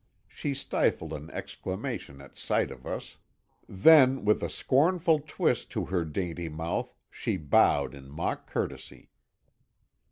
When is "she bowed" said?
7.11-7.93